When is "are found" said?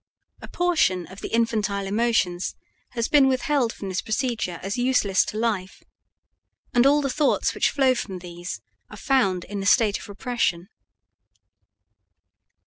8.89-9.43